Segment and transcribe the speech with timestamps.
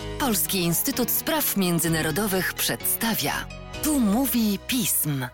[0.00, 3.48] Polski Instytut Spraw Międzynarodowych przedstawia.
[3.82, 5.26] Tu mówi pism.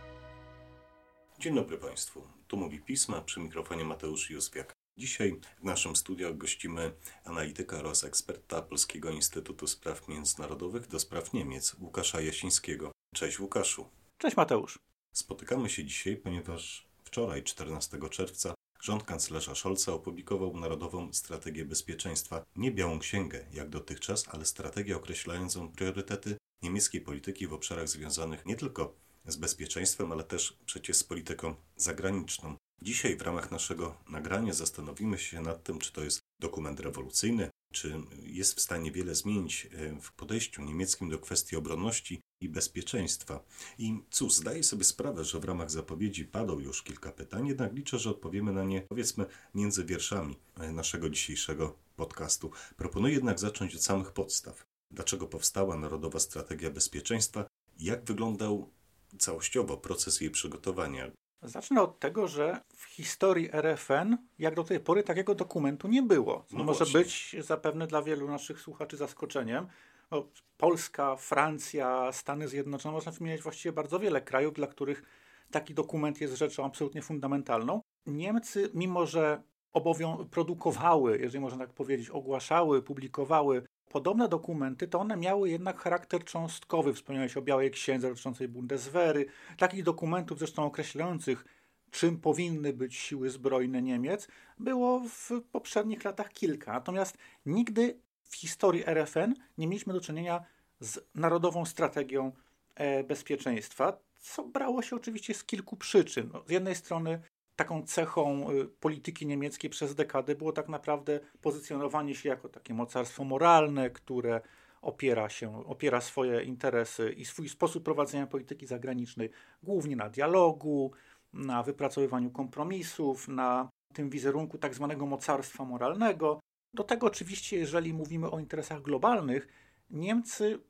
[1.39, 2.23] Dzień dobry Państwu.
[2.49, 4.73] Tu mówi pisma przy mikrofonie Mateusz Józwiak.
[4.97, 6.93] Dzisiaj w naszym studiach gościmy
[7.25, 12.93] analityka oraz eksperta Polskiego Instytutu Spraw Międzynarodowych do spraw Niemiec, Łukasza Jasińskiego.
[13.15, 13.89] Cześć Łukaszu.
[14.19, 14.79] Cześć Mateusz.
[15.13, 18.55] Spotykamy się dzisiaj, ponieważ wczoraj, 14 czerwca,
[18.89, 22.45] rząd kanclerza Scholza opublikował Narodową Strategię Bezpieczeństwa.
[22.57, 28.57] Nie białą księgę, jak dotychczas, ale strategię określającą priorytety niemieckiej polityki w obszarach związanych nie
[28.57, 28.95] tylko
[29.27, 32.57] z bezpieczeństwem, ale też przecież z polityką zagraniczną.
[32.83, 37.95] Dzisiaj w ramach naszego nagrania zastanowimy się nad tym, czy to jest dokument rewolucyjny, czy
[38.23, 43.41] jest w stanie wiele zmienić e, w podejściu niemieckim do kwestii obronności i bezpieczeństwa.
[43.79, 47.99] I cóż, zdaję sobie sprawę, że w ramach zapowiedzi padło już kilka pytań, jednak liczę,
[47.99, 52.51] że odpowiemy na nie, powiedzmy, między wierszami e, naszego dzisiejszego podcastu.
[52.77, 54.67] Proponuję jednak zacząć od samych podstaw.
[54.91, 57.47] Dlaczego powstała Narodowa Strategia Bezpieczeństwa?
[57.79, 58.71] Jak wyglądał
[59.19, 61.11] całościowo proces jej przygotowania?
[61.43, 66.45] Zacznę od tego, że w historii RFN, jak do tej pory, takiego dokumentu nie było.
[66.53, 69.67] No może być zapewne dla wielu naszych słuchaczy zaskoczeniem.
[70.11, 75.03] No, Polska, Francja, Stany Zjednoczone, można wymieniać właściwie bardzo wiele krajów, dla których
[75.51, 77.81] taki dokument jest rzeczą absolutnie fundamentalną.
[78.07, 79.43] Niemcy, mimo że
[79.73, 86.25] obowią- produkowały, jeżeli można tak powiedzieć, ogłaszały, publikowały podobne dokumenty, to one miały jednak charakter
[86.25, 86.95] cząstkowy.
[86.95, 89.27] Wspomniałeś o Białej Księdze dotyczącej Bundeswehry,
[89.59, 91.45] takich dokumentów zresztą określających,
[91.91, 94.29] czym powinny być siły zbrojne Niemiec,
[94.59, 96.73] było w poprzednich latach kilka.
[96.73, 97.99] Natomiast nigdy
[98.29, 100.45] w historii RFN nie mieliśmy do czynienia
[100.81, 102.33] z narodową strategią
[102.75, 106.31] e, bezpieczeństwa, co brało się oczywiście z kilku przyczyn.
[106.33, 107.21] No, z jednej strony
[107.57, 113.25] taką cechą y, polityki niemieckiej przez dekady było tak naprawdę pozycjonowanie się jako takie mocarstwo
[113.25, 114.41] moralne, które
[114.83, 119.31] opiera się, opiera swoje interesy i swój sposób prowadzenia polityki zagranicznej
[119.63, 120.93] głównie na dialogu,
[121.33, 126.41] na wypracowywaniu kompromisów, na tym wizerunku tak zwanego mocarstwa moralnego.
[126.75, 129.49] Do tego oczywiście, jeżeli mówimy o interesach globalnych,
[129.91, 130.61] Niemcy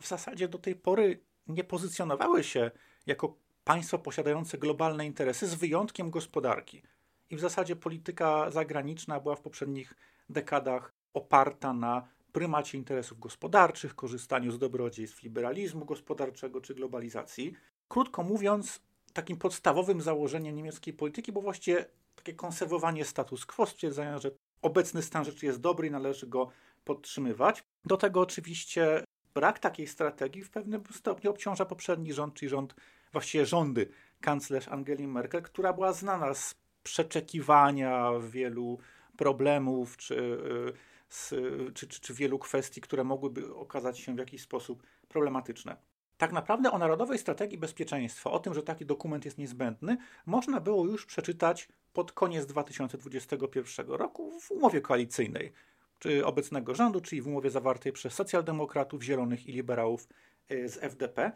[0.00, 2.70] w zasadzie do tej pory nie pozycjonowały się
[3.06, 6.82] jako państwo posiadające globalne interesy, z wyjątkiem gospodarki.
[7.30, 9.94] I w zasadzie polityka zagraniczna była w poprzednich
[10.28, 17.54] dekadach oparta na prymacie interesów gospodarczych, korzystaniu z dobrodziejstw liberalizmu gospodarczego czy globalizacji.
[17.88, 18.80] Krótko mówiąc,
[19.12, 24.30] takim podstawowym założeniem niemieckiej polityki było właściwie takie konserwowanie status quo, stwierdzenia, że
[24.62, 26.50] obecny stan rzeczy jest dobry i należy go
[26.84, 27.64] podtrzymywać.
[27.84, 29.04] Do tego oczywiście
[29.34, 32.74] brak takiej strategii w pewnym stopniu obciąża poprzedni rząd, czyli rząd,
[33.12, 33.88] właściwie rządy
[34.20, 38.78] kanclerz Angeli Merkel, która była znana z przeczekiwania wielu
[39.16, 40.72] problemów czy, y,
[41.08, 41.28] z,
[41.74, 45.76] czy, czy, czy wielu kwestii, które mogłyby okazać się w jakiś sposób problematyczne.
[46.18, 50.86] Tak naprawdę o Narodowej Strategii Bezpieczeństwa, o tym, że taki dokument jest niezbędny, można było
[50.86, 51.68] już przeczytać
[51.98, 55.52] pod koniec 2021 roku w umowie koalicyjnej
[55.98, 60.08] czy obecnego rządu, czyli w umowie zawartej przez socjaldemokratów, zielonych i liberałów
[60.50, 61.32] y, z FDP.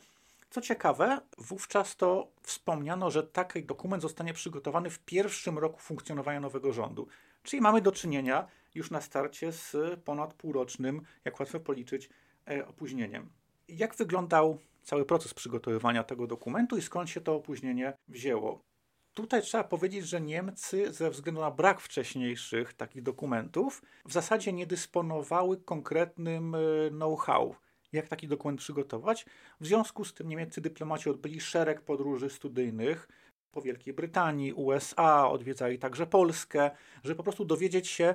[0.51, 6.73] Co ciekawe, wówczas to wspomniano, że taki dokument zostanie przygotowany w pierwszym roku funkcjonowania nowego
[6.73, 7.09] rządu.
[7.43, 12.11] Czyli mamy do czynienia już na starcie z ponad półrocznym, jak łatwo policzyć,
[12.51, 13.31] e, opóźnieniem.
[13.69, 18.72] Jak wyglądał cały proces przygotowywania tego dokumentu i skąd się to opóźnienie wzięło?
[19.15, 24.67] Tutaj trzeba powiedzieć, że Niemcy ze względu na brak wcześniejszych takich dokumentów w zasadzie nie
[24.67, 26.59] dysponowały konkretnym e,
[26.91, 27.55] know-how,
[27.93, 29.27] jak taki dokument przygotować.
[29.61, 33.09] W związku z tym niemieccy dyplomaci odbyli szereg podróży studyjnych
[33.51, 36.71] po Wielkiej Brytanii, USA, odwiedzali także Polskę,
[37.05, 38.15] żeby po prostu dowiedzieć się,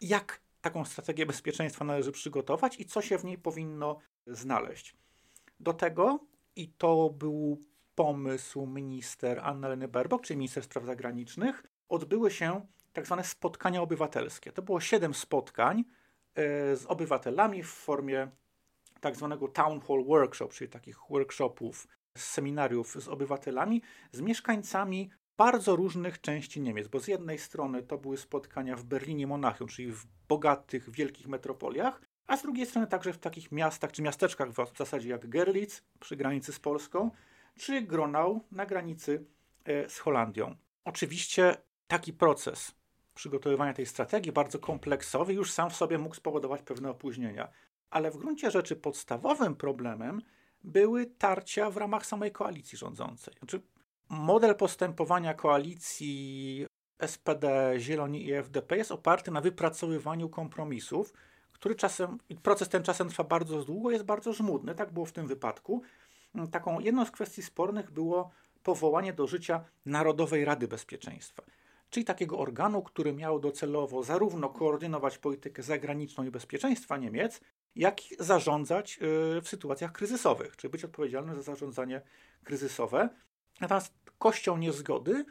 [0.00, 4.96] jak taką strategię bezpieczeństwa należy przygotować i co się w niej powinno znaleźć.
[5.60, 6.18] Do tego,
[6.56, 7.60] i to był
[7.98, 14.52] pomysł minister Annaleny Baerbock, czyli minister spraw zagranicznych, odbyły się tak zwane spotkania obywatelskie.
[14.52, 15.84] To było siedem spotkań
[16.34, 18.28] e, z obywatelami w formie
[19.00, 26.20] tak zwanego town hall workshop, czyli takich workshopów, seminariów z obywatelami, z mieszkańcami bardzo różnych
[26.20, 30.90] części Niemiec, bo z jednej strony to były spotkania w Berlinie, Monachium, czyli w bogatych,
[30.90, 35.28] wielkich metropoliach, a z drugiej strony także w takich miastach czy miasteczkach w zasadzie jak
[35.28, 37.10] Gerlitz przy granicy z Polską,
[37.58, 39.24] czy Gronau na granicy
[39.64, 40.56] e, z Holandią.
[40.84, 41.56] Oczywiście
[41.88, 42.74] taki proces
[43.14, 47.48] przygotowywania tej strategii, bardzo kompleksowy, już sam w sobie mógł spowodować pewne opóźnienia.
[47.90, 50.22] Ale w gruncie rzeczy podstawowym problemem
[50.64, 53.34] były tarcia w ramach samej koalicji rządzącej.
[53.38, 53.60] Znaczy,
[54.08, 56.66] model postępowania koalicji
[57.06, 61.12] SPD, Zieloni i FDP jest oparty na wypracowywaniu kompromisów,
[61.52, 64.74] który czasem, proces ten czasem trwa bardzo długo, jest bardzo żmudny.
[64.74, 65.82] Tak było w tym wypadku.
[66.50, 68.30] Taką jedną z kwestii spornych było
[68.62, 71.42] powołanie do życia Narodowej Rady Bezpieczeństwa,
[71.90, 77.40] czyli takiego organu, który miał docelowo zarówno koordynować politykę zagraniczną i bezpieczeństwa Niemiec,
[77.76, 78.98] jak i zarządzać
[79.38, 82.00] y, w sytuacjach kryzysowych, czyli być odpowiedzialny za zarządzanie
[82.44, 83.08] kryzysowe.
[83.60, 85.24] Natomiast kością niezgody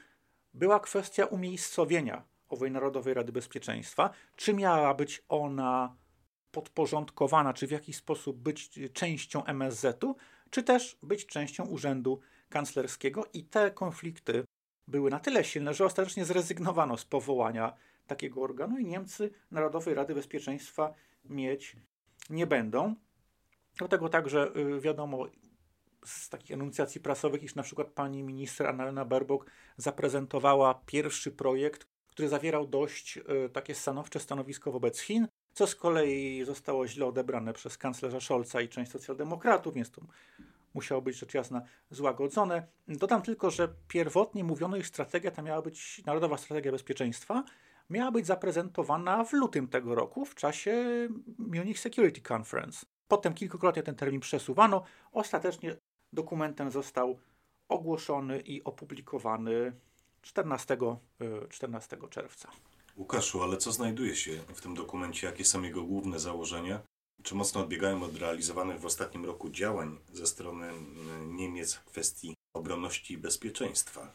[0.53, 4.09] była kwestia umiejscowienia owej Narodowej Rady Bezpieczeństwa.
[4.35, 5.95] Czy miała być ona
[6.51, 10.15] podporządkowana, czy w jakiś sposób być częścią MSZ-u,
[10.49, 13.25] czy też być częścią Urzędu Kanclerskiego.
[13.33, 14.43] I te konflikty
[14.87, 17.73] były na tyle silne, że ostatecznie zrezygnowano z powołania
[18.07, 20.93] takiego organu i Niemcy Narodowej Rady Bezpieczeństwa
[21.25, 21.75] mieć
[22.29, 22.95] nie będą.
[23.79, 25.27] Do tego także y, wiadomo
[26.05, 32.29] z takich enuncjacji prasowych, iż na przykład pani minister Annalena Baerbock zaprezentowała pierwszy projekt, który
[32.29, 37.77] zawierał dość y, takie stanowcze stanowisko wobec Chin, co z kolei zostało źle odebrane przez
[37.77, 40.01] kanclerza Scholza i część socjaldemokratów, więc to
[40.73, 41.61] musiało być rzecz jasna
[41.91, 42.67] złagodzone.
[42.87, 47.43] Dodam tylko, że pierwotnie mówiono, iż strategia ta miała być Narodowa Strategia Bezpieczeństwa,
[47.89, 50.83] miała być zaprezentowana w lutym tego roku w czasie
[51.37, 52.85] Munich Security Conference.
[53.07, 54.83] Potem kilkukrotnie ten termin przesuwano.
[55.11, 55.75] Ostatecznie
[56.13, 57.19] dokumentem został
[57.69, 59.71] ogłoszony i opublikowany
[60.21, 60.77] 14,
[61.49, 62.49] 14 e, czerwca.
[62.97, 65.27] Łukaszu, ale co znajduje się w tym dokumencie?
[65.27, 66.79] Jakie są jego główne założenia?
[67.23, 70.71] Czy mocno odbiegają od realizowanych w ostatnim roku działań ze strony
[71.25, 74.11] Niemiec w kwestii obronności i bezpieczeństwa?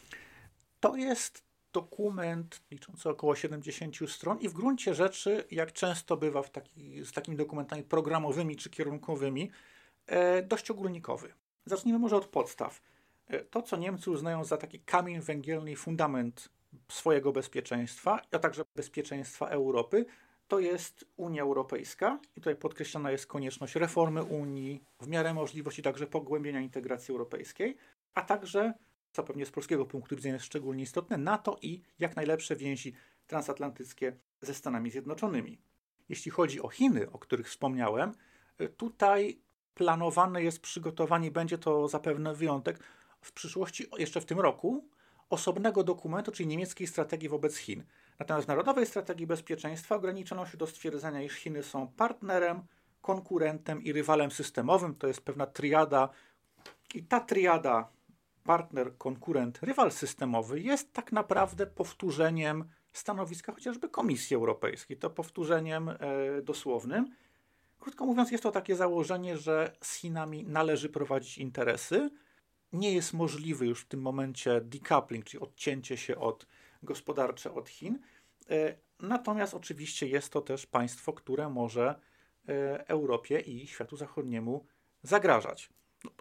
[0.80, 7.04] To jest dokument liczący około 70 stron i w gruncie rzeczy, jak często bywa taki,
[7.04, 9.50] z takimi dokumentami programowymi czy kierunkowymi,
[10.06, 11.34] e, dość ogólnikowy.
[11.66, 12.82] Zacznijmy może od podstaw.
[13.26, 16.48] E, to, co Niemcy uznają za taki kamień węgielny i fundament
[16.88, 20.06] swojego bezpieczeństwa, a także bezpieczeństwa Europy,
[20.48, 26.06] to jest Unia Europejska i tutaj podkreślona jest konieczność reformy Unii w miarę możliwości także
[26.06, 27.76] pogłębienia integracji europejskiej,
[28.14, 28.74] a także
[29.12, 32.94] co pewnie z polskiego punktu widzenia jest szczególnie istotne, NATO i jak najlepsze więzi
[33.26, 35.58] transatlantyckie ze Stanami Zjednoczonymi.
[36.08, 38.12] Jeśli chodzi o Chiny, o których wspomniałem,
[38.60, 39.40] y, tutaj
[39.74, 42.78] planowane jest przygotowanie, będzie to zapewne wyjątek,
[43.20, 44.88] w przyszłości, jeszcze w tym roku,
[45.32, 47.84] osobnego dokumentu, czyli niemieckiej strategii wobec Chin.
[48.18, 52.62] Natomiast w Narodowej Strategii Bezpieczeństwa ograniczono się do stwierdzenia, iż Chiny są partnerem,
[53.02, 54.94] konkurentem i rywalem systemowym.
[54.94, 56.08] To jest pewna triada.
[56.94, 57.88] I ta triada
[58.44, 64.96] partner, konkurent, rywal systemowy jest tak naprawdę powtórzeniem stanowiska chociażby Komisji Europejskiej.
[64.96, 65.96] To powtórzeniem e,
[66.42, 67.06] dosłownym.
[67.80, 72.10] Krótko mówiąc, jest to takie założenie, że z Chinami należy prowadzić interesy.
[72.72, 76.46] Nie jest możliwy już w tym momencie decoupling, czyli odcięcie się od
[76.82, 77.98] gospodarcze od Chin.
[78.50, 82.00] E, natomiast oczywiście jest to też państwo, które może
[82.48, 84.66] e, Europie i światu zachodniemu
[85.02, 85.70] zagrażać.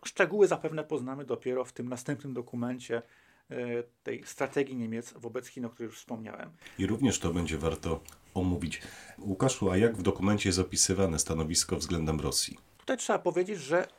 [0.06, 3.02] Szczegóły zapewne poznamy dopiero w tym następnym dokumencie
[3.50, 6.52] e, tej strategii Niemiec wobec Chin, o której już wspomniałem.
[6.80, 8.00] I również to będzie warto
[8.34, 8.82] omówić.
[9.20, 12.58] Łukaszu, a jak w dokumencie jest opisywane stanowisko względem Rosji?
[12.92, 13.90] Tutaj trzeba powiedzieć, że e,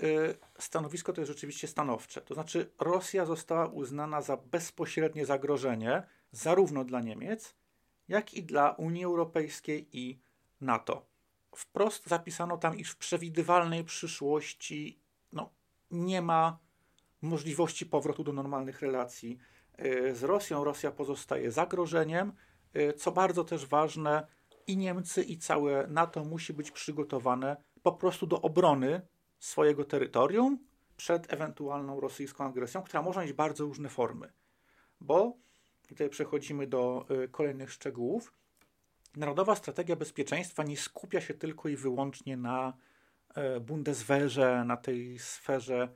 [0.58, 2.20] stanowisko to jest rzeczywiście stanowcze.
[2.20, 6.02] To znaczy, Rosja została uznana za bezpośrednie zagrożenie
[6.32, 7.54] zarówno dla Niemiec,
[8.08, 10.20] jak i dla Unii Europejskiej i
[10.60, 11.06] NATO.
[11.56, 15.00] Wprost zapisano tam, iż w przewidywalnej przyszłości
[15.32, 15.50] no,
[15.90, 16.58] nie ma
[17.22, 19.38] możliwości powrotu do normalnych relacji
[19.76, 20.64] e, z Rosją.
[20.64, 22.32] Rosja pozostaje zagrożeniem.
[22.74, 24.26] E, co bardzo też ważne,
[24.66, 29.00] i Niemcy, i całe NATO musi być przygotowane po prostu do obrony
[29.38, 30.58] swojego terytorium
[30.96, 34.32] przed ewentualną rosyjską agresją, która może mieć bardzo różne formy.
[35.00, 35.36] Bo
[35.88, 38.32] tutaj przechodzimy do e, kolejnych szczegółów.
[39.16, 42.72] Narodowa strategia bezpieczeństwa nie skupia się tylko i wyłącznie na
[43.34, 45.88] E, Bundeswehrze, na tej sferze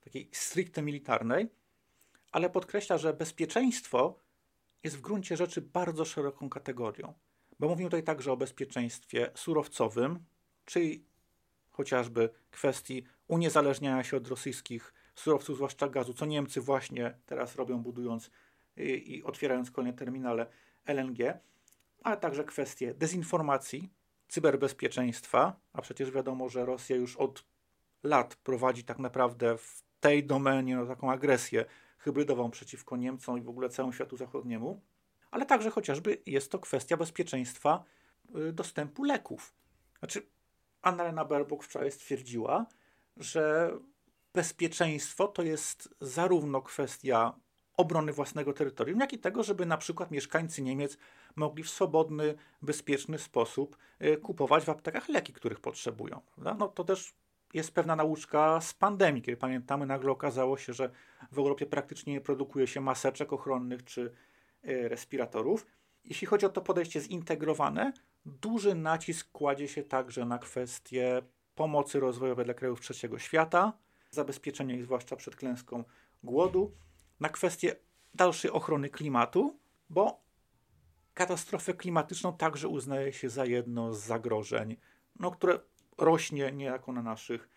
[0.00, 1.48] takiej stricte militarnej,
[2.32, 4.18] ale podkreśla, że bezpieczeństwo
[4.82, 7.14] jest w gruncie rzeczy bardzo szeroką kategorią,
[7.58, 10.24] bo mówimy tutaj także o bezpieczeństwie surowcowym,
[10.64, 11.04] czyli
[11.74, 18.30] chociażby kwestii uniezależniania się od rosyjskich surowców, zwłaszcza gazu, co Niemcy właśnie teraz robią, budując
[18.76, 20.46] i, otwierając kolejne terminale
[20.86, 21.18] LNG,
[22.02, 23.90] ale także kwestie dezinformacji,
[24.28, 27.44] cyberbezpieczeństwa, a przecież wiadomo, że Rosja już od
[28.02, 31.64] lat prowadzi tak naprawdę w tej domenie no, taką agresję
[31.98, 34.80] hybrydową przeciwko Niemcom i w ogóle całemu światu zachodniemu,
[35.30, 37.84] ale także chociażby jest to kwestia bezpieczeństwa
[38.36, 39.54] y, dostępu leków.
[39.98, 40.26] Znaczy,
[40.86, 42.66] Annalena Baerbock wczoraj stwierdziła,
[43.16, 43.72] że
[44.34, 47.34] bezpieczeństwo to jest zarówno kwestia
[47.76, 50.98] obrony własnego terytorium, jak i tego, żeby na przykład mieszkańcy Niemiec
[51.36, 56.20] mogli w swobodny, bezpieczny sposób y, kupować w aptekach leki, których potrzebują.
[56.36, 57.14] No to też
[57.54, 60.90] jest pewna nauczka z pandemii, kiedy pamiętamy, nagle okazało się, że
[61.32, 64.12] w Europie praktycznie nie produkuje się maseczek ochronnych czy
[64.64, 65.66] y, respiratorów.
[66.04, 67.92] Jeśli chodzi o to podejście zintegrowane,
[68.26, 71.22] duży nacisk kładzie się także na kwestie
[71.54, 73.72] pomocy rozwojowej dla krajów trzeciego świata,
[74.10, 75.84] zabezpieczenia ich zwłaszcza przed klęską
[76.22, 76.74] głodu,
[77.20, 77.76] na kwestię
[78.14, 79.58] dalszej ochrony klimatu,
[79.90, 80.24] bo
[81.14, 84.76] katastrofę klimatyczną także uznaje się za jedno z zagrożeń,
[85.20, 85.58] no, które
[85.98, 87.48] rośnie niejako na naszych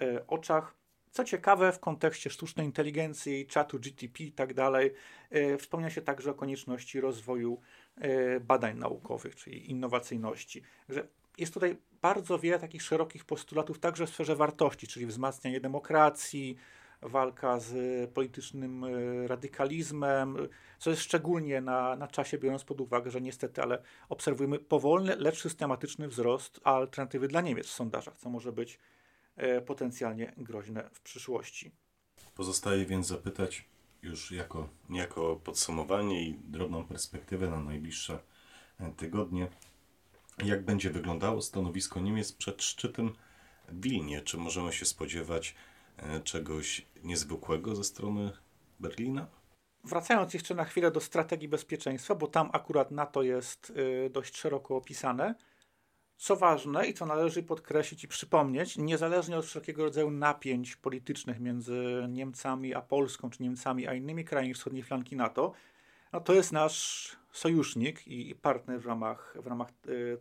[0.00, 0.74] e, oczach.
[1.10, 4.92] Co ciekawe, w kontekście sztucznej inteligencji, czatu GTP i tak dalej,
[5.30, 7.60] e, wspomina się także o konieczności rozwoju
[8.40, 10.62] badań naukowych, czyli innowacyjności.
[10.88, 16.56] Że jest tutaj bardzo wiele takich szerokich postulatów, także w sferze wartości, czyli wzmacnianie demokracji,
[17.02, 18.88] walka z politycznym e,
[19.26, 20.36] radykalizmem,
[20.78, 25.42] co jest szczególnie na, na czasie, biorąc pod uwagę, że niestety, ale obserwujemy powolny, lecz
[25.42, 28.78] systematyczny wzrost alternatywy dla Niemiec w sondażach, co może być
[29.36, 31.70] e, potencjalnie groźne w przyszłości.
[32.34, 33.64] Pozostaje więc zapytać
[34.02, 38.18] już jako niejako podsumowanie i drobną perspektywę na najbliższe
[38.80, 39.48] e, tygodnie,
[40.44, 43.12] jak będzie wyglądało stanowisko Niemiec przed szczytem
[43.68, 44.20] w Wilnie?
[44.20, 45.54] Czy możemy się spodziewać
[46.02, 48.32] E, czegoś niezwykłego ze strony
[48.80, 49.26] Berlina?
[49.84, 54.76] Wracając jeszcze na chwilę do strategii bezpieczeństwa, bo tam akurat NATO jest y, dość szeroko
[54.76, 55.34] opisane.
[56.20, 62.06] Co ważne i co należy podkreślić i przypomnieć, niezależnie od wszelkiego rodzaju napięć politycznych między
[62.08, 65.52] Niemcami a Polską, czy Niemcami a innymi krajami wschodniej flanki NATO,
[66.12, 70.18] no to jest nasz sojusznik i partner w ramach, w ramach, y,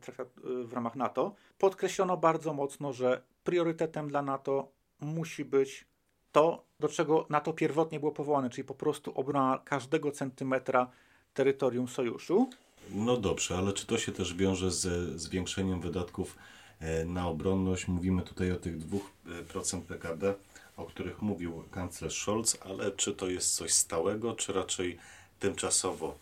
[0.61, 1.35] y, w ramach NATO.
[1.57, 5.85] Podkreślono bardzo mocno, że priorytetem dla NATO musi być
[6.31, 10.91] to, do czego NATO pierwotnie było powołane, czyli po prostu obrona każdego centymetra
[11.33, 12.49] terytorium sojuszu.
[12.91, 16.35] No dobrze, ale czy to się też wiąże ze zwiększeniem wydatków
[16.79, 17.87] e, na obronność?
[17.87, 20.33] Mówimy tutaj o tych 2% PKB,
[20.77, 24.97] o których mówił kanclerz Scholz, ale czy to jest coś stałego, czy raczej
[25.39, 26.15] tymczasowo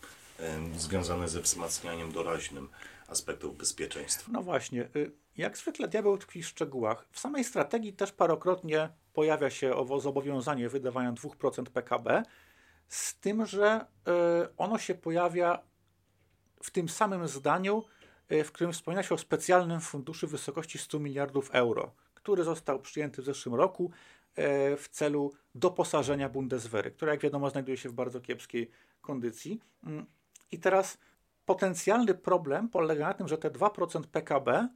[0.76, 2.68] związane ze wzmacnianiem doraźnym
[3.08, 4.32] aspektów bezpieczeństwa?
[4.32, 4.88] No właśnie.
[4.96, 7.06] Y, jak zwykle diabeł tkwi w szczegółach.
[7.12, 12.22] W samej strategii też parokrotnie pojawia się owo zobowiązanie wydawania 2% PKB,
[12.88, 13.86] z tym, że
[14.44, 15.58] y, ono się pojawia
[16.62, 17.84] w tym samym zdaniu,
[18.32, 22.80] y, w którym wspomina się o specjalnym funduszu w wysokości 100 miliardów euro, który został
[22.80, 23.90] przyjęty w zeszłym roku
[24.38, 29.60] y, w celu doposażenia Bundeswehry, która jak wiadomo znajduje się w bardzo kiepskiej kondycji.
[29.84, 30.06] Mm,
[30.52, 30.98] I teraz
[31.44, 34.68] potencjalny problem polega na tym, że te 2% PKB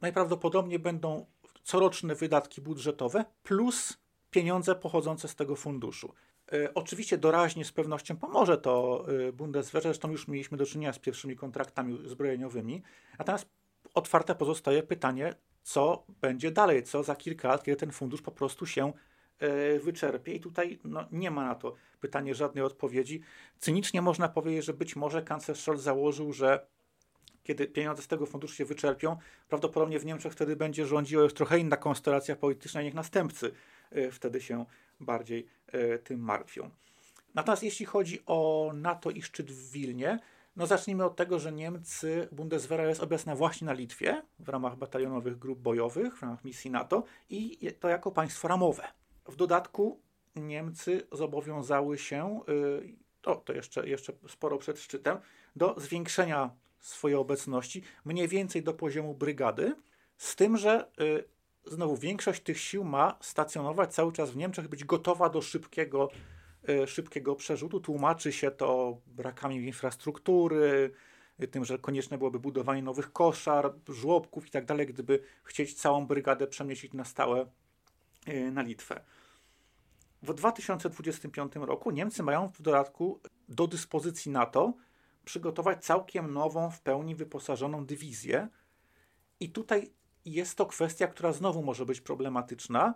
[0.00, 1.26] najprawdopodobniej będą
[1.64, 3.98] coroczne wydatki budżetowe plus
[4.30, 6.14] pieniądze pochodzące z tego funduszu.
[6.52, 10.98] E, oczywiście doraźnie z pewnością pomoże to e, Bundeswehr, zresztą już mieliśmy do czynienia z
[10.98, 12.82] pierwszymi kontraktami zbrojeniowymi,
[13.18, 13.46] natomiast
[13.94, 18.66] otwarte pozostaje pytanie, co będzie dalej, co za kilka lat, kiedy ten fundusz po prostu
[18.66, 18.92] się
[19.38, 20.32] e, wyczerpie.
[20.32, 23.20] I tutaj no, nie ma na to pytanie żadnej odpowiedzi.
[23.58, 26.66] Cynicznie można powiedzieć, że być może kanclerz Scholz założył, że
[27.42, 29.16] kiedy pieniądze z tego funduszu się wyczerpią,
[29.48, 33.52] prawdopodobnie w Niemczech wtedy będzie rządziła już trochę inna konstelacja polityczna, niech następcy
[34.12, 34.64] wtedy się
[35.00, 36.70] bardziej e, tym martwią.
[37.34, 40.18] Natomiast jeśli chodzi o NATO i szczyt w Wilnie,
[40.56, 45.38] no zacznijmy od tego, że Niemcy, Bundeswehra jest obecna właśnie na Litwie w ramach batalionowych
[45.38, 48.88] grup bojowych, w ramach misji NATO i to jako państwo ramowe.
[49.28, 50.00] W dodatku
[50.36, 52.40] Niemcy zobowiązały się,
[53.24, 55.18] o, to jeszcze, jeszcze sporo przed szczytem,
[55.56, 59.74] do zwiększenia swojej obecności mniej więcej do poziomu brygady,
[60.16, 61.24] z tym, że y,
[61.70, 66.08] znowu większość tych sił ma stacjonować cały czas w Niemczech, być gotowa do szybkiego,
[66.68, 67.80] y, szybkiego przerzutu.
[67.80, 70.90] Tłumaczy się to brakami infrastruktury,
[71.50, 76.46] tym, że konieczne byłoby budowanie nowych koszar, żłobków i tak dalej, gdyby chcieć całą brygadę
[76.46, 77.46] przemieścić na stałe
[78.28, 79.04] y, na Litwę.
[80.22, 84.74] W 2025 roku Niemcy mają w dodatku do dyspozycji NATO
[85.24, 88.48] przygotować całkiem nową, w pełni wyposażoną dywizję.
[89.40, 89.92] I tutaj
[90.32, 92.94] jest to kwestia, która znowu może być problematyczna.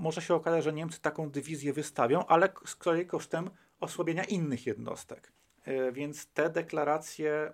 [0.00, 3.50] Może się okazać, że Niemcy taką dywizję wystawią, ale z kolei kosztem
[3.80, 5.32] osłabienia innych jednostek.
[5.64, 7.52] E, więc te deklaracje,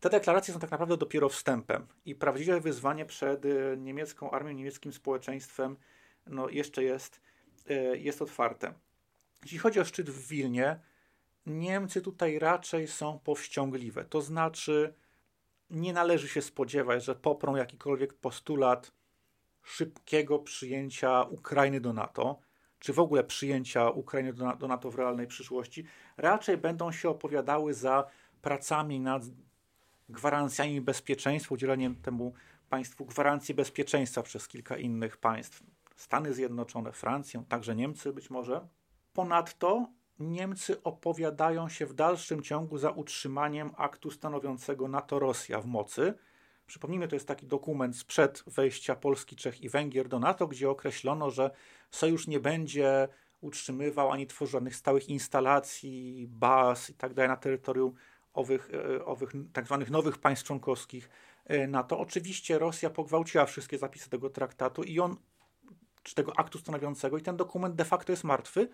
[0.00, 1.86] te deklaracje są tak naprawdę dopiero wstępem.
[2.04, 5.76] I prawdziwe wyzwanie przed e, niemiecką armią, niemieckim społeczeństwem
[6.26, 7.20] no, jeszcze jest,
[7.68, 8.74] e, jest otwarte.
[9.42, 10.80] Jeśli chodzi o szczyt w Wilnie,
[11.46, 14.04] Niemcy tutaj raczej są powściągliwe.
[14.04, 14.94] To znaczy,
[15.70, 18.92] nie należy się spodziewać, że poprą jakikolwiek postulat
[19.62, 22.38] szybkiego przyjęcia Ukrainy do NATO,
[22.78, 25.84] czy w ogóle przyjęcia Ukrainy do, do NATO w realnej przyszłości,
[26.16, 28.04] raczej będą się opowiadały za
[28.42, 29.22] pracami nad
[30.08, 32.34] gwarancjami bezpieczeństwa, udzieleniem temu
[32.68, 35.62] państwu gwarancji bezpieczeństwa przez kilka innych państw.
[35.96, 38.68] Stany Zjednoczone, Francję, także Niemcy być może.
[39.12, 46.14] Ponadto Niemcy opowiadają się w dalszym ciągu za utrzymaniem aktu stanowiącego NATO-Rosja w mocy.
[46.66, 51.30] Przypomnijmy, to jest taki dokument sprzed wejścia Polski, Czech i Węgier do NATO, gdzie określono,
[51.30, 51.50] że
[51.90, 53.08] sojusz nie będzie
[53.40, 57.14] utrzymywał ani tworzył żadnych stałych instalacji, baz itd.
[57.14, 57.94] Tak na terytorium
[58.34, 61.10] owych, e, owych tak zwanych nowych państw członkowskich
[61.44, 61.98] e, NATO.
[61.98, 65.16] Oczywiście Rosja pogwałciła wszystkie zapisy tego traktatu i on,
[66.02, 68.68] czy tego aktu stanowiącego, i ten dokument de facto jest martwy.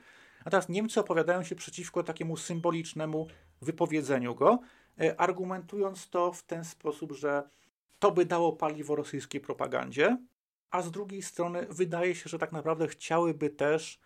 [0.44, 3.26] Natomiast Niemcy opowiadają się przeciwko takiemu symbolicznemu
[3.62, 4.58] wypowiedzeniu go,
[5.00, 7.42] e, argumentując to w ten sposób, że
[7.98, 10.16] to by dało paliwo rosyjskiej propagandzie,
[10.70, 14.00] a z drugiej strony wydaje się, że tak naprawdę chciałyby też,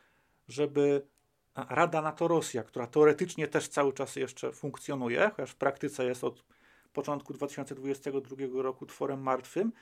[0.48, 1.06] żeby
[1.54, 6.44] Rada NATO-Rosja, która teoretycznie też cały czas jeszcze funkcjonuje, chociaż w praktyce jest od
[6.92, 9.72] początku 2022 roku tworem martwym,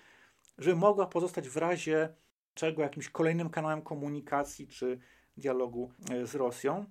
[0.59, 2.15] żeby mogła pozostać w razie
[2.55, 4.99] czego jakimś kolejnym kanałem komunikacji czy
[5.37, 6.85] dialogu e, z Rosją.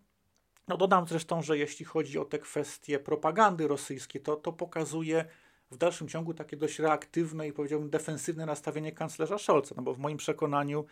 [0.68, 5.26] No dodam zresztą, że jeśli chodzi o te kwestie propagandy rosyjskiej, to to pokazuje
[5.72, 10.00] w dalszym ciągu takie dość reaktywne i powiedziałbym defensywne nastawienie kanclerza Scholza, no bo w
[10.00, 10.86] moim przekonaniu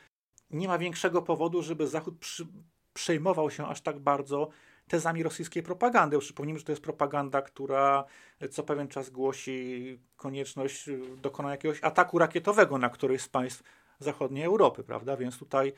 [0.52, 2.48] nie ma większego powodu, żeby Zachód przy,
[2.94, 4.50] przejmował się aż tak bardzo
[4.88, 6.20] tezami rosyjskiej propagandy.
[6.20, 8.06] Przypomnijmy, że to jest propaganda, która
[8.52, 10.90] co pewien czas głosi konieczność
[11.22, 13.64] dokonania jakiegoś ataku rakietowego na któryś z państw
[14.00, 15.18] zachodniej Europy, prawda?
[15.18, 15.74] Więc tutaj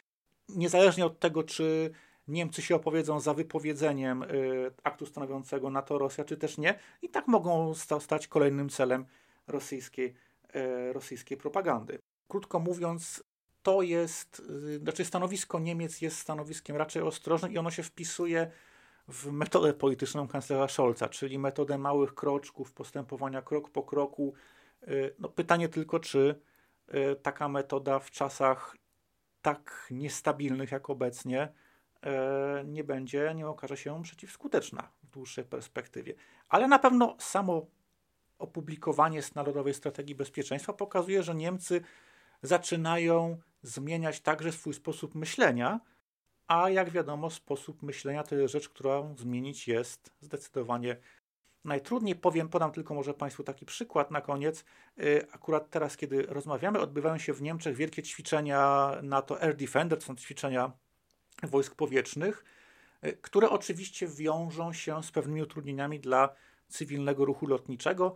[0.56, 1.92] niezależnie od tego, czy
[2.28, 7.74] Niemcy się opowiedzą za wypowiedzeniem y, aktu stanowiącego NATO-Rosja, czy też nie, i tak mogą
[7.74, 9.06] sta stać kolejnym celem
[9.48, 10.14] rosyjskiej,
[10.56, 12.00] y, rosyjskiej propagandy.
[12.28, 13.24] Krótko mówiąc,
[13.64, 18.52] to jest, y, znaczy stanowisko Niemiec jest stanowiskiem raczej ostrożnym i ono się wpisuje
[19.08, 24.34] w metodę polityczną kanclerza Scholza, czyli metodę małych kroczków, postępowania krok po kroku.
[25.20, 26.42] No, pytanie tylko, czy
[27.22, 28.76] taka metoda w czasach
[29.42, 31.54] tak niestabilnych jak obecnie
[32.66, 36.14] nie będzie, nie okaże się przeciwskuteczna w dłuższej perspektywie.
[36.50, 37.66] Ale na pewno samo
[38.40, 41.82] opublikowanie Narodowej Strategii Bezpieczeństwa pokazuje, że Niemcy
[42.42, 45.80] zaczynają zmieniać także swój sposób myślenia,
[46.48, 50.98] a jak wiadomo, sposób myślenia to jest rzecz, którą zmienić jest zdecydowanie
[51.64, 52.16] najtrudniej.
[52.16, 54.66] Powiem, podam tylko może Państwu taki przykład na koniec.
[55.00, 60.06] Y, akurat teraz, kiedy rozmawiamy, odbywają się w Niemczech wielkie ćwiczenia NATO Air Defender, to
[60.06, 60.72] są ćwiczenia
[61.44, 62.46] wojsk powietrznych,
[63.06, 66.30] y, które oczywiście wiążą się z pewnymi utrudnieniami dla
[66.70, 68.16] cywilnego ruchu lotniczego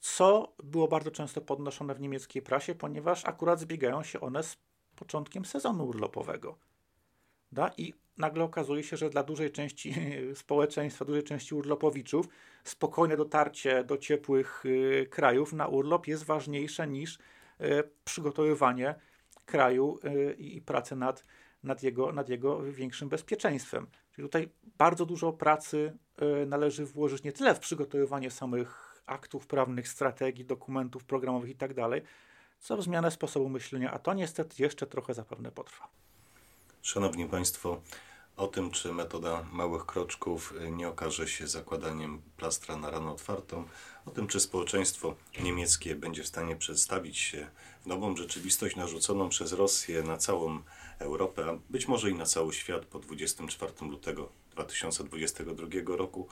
[0.00, 4.58] co było bardzo często podnoszone w niemieckiej prasie, ponieważ akurat zbiegają się one z
[4.96, 6.58] początkiem sezonu urlopowego.
[7.52, 7.70] Da?
[7.76, 9.94] I nagle okazuje się, że dla dużej części
[10.34, 12.28] społeczeństwa, dużej części urlopowiczów,
[12.64, 17.18] spokojne dotarcie do ciepłych y, krajów na urlop jest ważniejsze niż y,
[18.04, 18.94] przygotowywanie
[19.46, 21.24] kraju y, i pracę nad,
[21.62, 23.86] nad, jego, nad jego większym bezpieczeństwem.
[24.12, 24.48] Czyli tutaj
[24.78, 25.98] bardzo dużo pracy
[26.46, 32.02] należy włożyć nie tyle w przygotowywanie samych aktów prawnych, strategii, dokumentów programowych itd., tak
[32.58, 35.88] co w zmianę sposobu myślenia, a to niestety jeszcze trochę zapewne potrwa.
[36.86, 37.80] Szanowni Państwo,
[38.36, 43.64] o tym, czy metoda małych kroczków nie okaże się zakładaniem plastra na ranę otwartą,
[44.06, 47.50] o tym, czy społeczeństwo niemieckie będzie w stanie przedstawić się
[47.82, 50.62] w nową rzeczywistość narzuconą przez Rosję na całą
[50.98, 56.28] Europę, a być może i na cały świat po 24 lutego 2022 roku,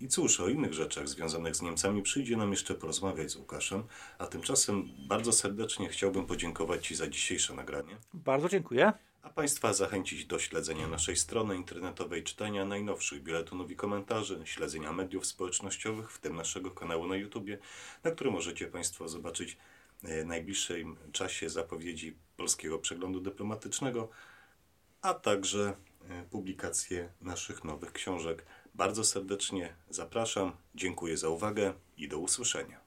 [0.00, 3.82] i cóż, o innych rzeczach związanych z Niemcami przyjdzie nam jeszcze porozmawiać z Łukaszem,
[4.18, 7.96] a tymczasem bardzo serdecznie chciałbym podziękować Ci za dzisiejsze nagranie.
[8.14, 8.92] Bardzo dziękuję.
[9.24, 15.26] A Państwa zachęcić do śledzenia naszej strony internetowej, czytania najnowszych biletonów i komentarzy, śledzenia mediów
[15.26, 17.46] społecznościowych, w tym naszego kanału na YouTube,
[18.04, 19.56] na którym możecie Państwo zobaczyć
[20.02, 24.08] e, w najbliższym czasie zapowiedzi polskiego przeglądu dyplomatycznego,
[25.02, 25.76] a także
[26.08, 32.83] e, publikacje naszych nowych książek bardzo serdecznie zapraszam, dziękuję za uwagę i do usłyszenia.